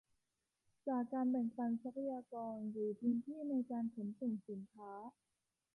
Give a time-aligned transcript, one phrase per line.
[0.87, 4.91] จากการแบ่งปันทรัพยากรหรือพื้นที่ในการขนส่งสินค้า